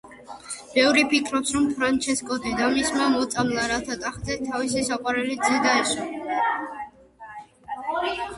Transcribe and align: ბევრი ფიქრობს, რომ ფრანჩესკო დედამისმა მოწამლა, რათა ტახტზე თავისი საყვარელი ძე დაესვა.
ბევრი 0.75 1.01
ფიქრობს, 1.09 1.51
რომ 1.57 1.67
ფრანჩესკო 1.73 2.37
დედამისმა 2.45 3.09
მოწამლა, 3.17 3.67
რათა 3.73 3.99
ტახტზე 4.07 4.39
თავისი 4.49 4.85
საყვარელი 4.89 5.39
ძე 5.45 5.61
დაესვა. 5.69 6.11